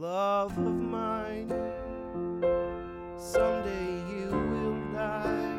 [0.00, 1.52] love of mine.
[3.18, 5.58] Someday you will die,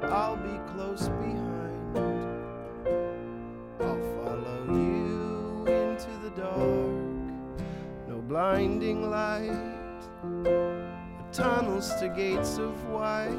[0.00, 1.96] but I'll be close behind.
[3.78, 6.90] I'll follow you into the dark,
[8.08, 10.02] no blinding light,
[10.42, 13.30] but tunnels to gates of white.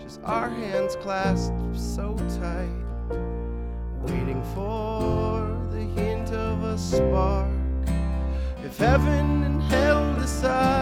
[0.00, 3.16] Just our hands clasped so tight,
[4.02, 7.59] waiting for the hint of a spark.
[8.70, 10.79] If heaven and hell decide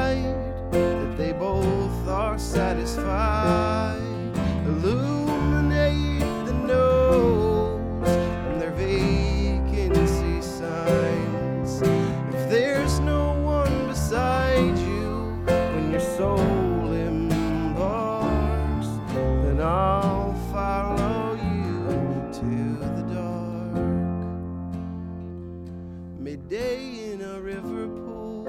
[27.21, 28.45] in a river pool,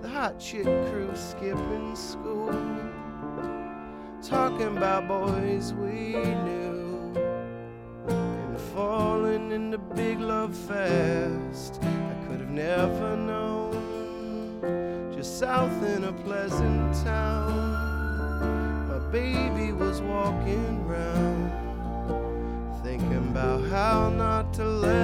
[0.00, 2.50] the hot chick crew skipping school,
[4.22, 7.12] talking about boys we knew,
[8.08, 11.78] and falling into big love fast.
[11.82, 14.62] I could have never known,
[15.14, 21.52] just south in a pleasant town, my baby was walking round.
[22.82, 25.01] Thinking about how not to let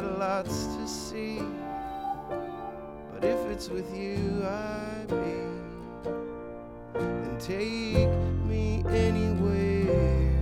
[0.00, 1.40] got lots to see.
[3.12, 5.42] But if it's with you, I be,
[6.94, 8.08] then take
[8.48, 10.32] me anywhere.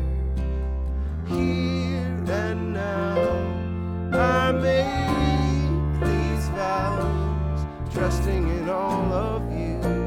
[1.27, 3.19] Here and now,
[4.13, 9.98] I make these vows, trusting in all of you,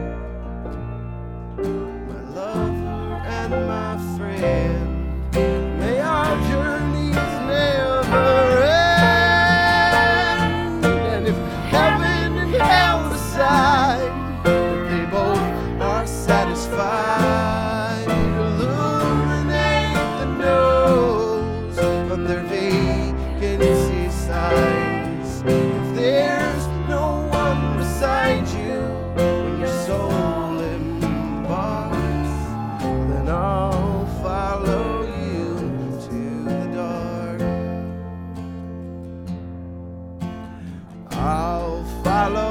[41.24, 42.51] I'll follow.